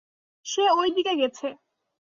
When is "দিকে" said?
0.95-1.13